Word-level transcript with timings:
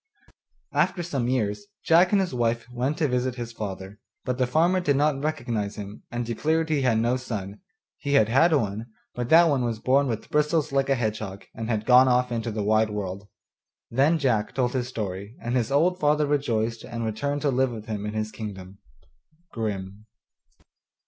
After 0.73 1.03
some 1.03 1.27
years 1.27 1.67
Jack 1.85 2.11
and 2.11 2.19
his 2.19 2.33
wife 2.33 2.65
went 2.71 2.97
to 2.97 3.07
visit 3.07 3.35
his 3.35 3.51
father, 3.51 3.99
but 4.25 4.39
the 4.39 4.47
farmer 4.47 4.79
did 4.79 4.95
not 4.95 5.21
recognize 5.21 5.75
him, 5.75 6.01
and 6.09 6.25
declared 6.25 6.69
he 6.71 6.81
had 6.81 6.97
no 6.97 7.17
son; 7.17 7.59
he 7.99 8.13
had 8.13 8.27
had 8.27 8.51
one, 8.51 8.87
but 9.13 9.29
that 9.29 9.43
one 9.47 9.63
was 9.63 9.77
born 9.77 10.07
with 10.07 10.31
bristles 10.31 10.71
like 10.71 10.89
a 10.89 10.95
hedgehog, 10.95 11.45
and 11.53 11.69
had 11.69 11.85
gone 11.85 12.07
off 12.07 12.31
into 12.31 12.49
the 12.49 12.63
wide 12.63 12.89
world. 12.89 13.27
Then 13.91 14.17
Jack 14.17 14.55
told 14.55 14.73
his 14.73 14.87
story, 14.87 15.35
and 15.39 15.55
his 15.55 15.71
old 15.71 15.99
father 15.99 16.25
rejoiced 16.25 16.83
and 16.83 17.05
returned 17.05 17.43
to 17.43 17.51
live 17.51 17.69
with 17.69 17.85
him 17.85 18.03
in 18.07 18.15
his 18.15 18.31
kingdom. 18.31 18.79
Grimm. 19.51 20.07